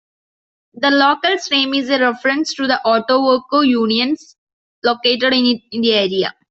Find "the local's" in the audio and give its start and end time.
0.73-1.51